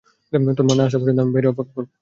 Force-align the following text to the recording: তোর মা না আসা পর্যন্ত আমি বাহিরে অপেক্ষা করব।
তোর 0.53 0.65
মা 0.67 0.73
না 0.75 0.83
আসা 0.85 0.97
পর্যন্ত 0.99 1.19
আমি 1.21 1.31
বাহিরে 1.33 1.49
অপেক্ষা 1.51 1.73
করব। 1.75 1.89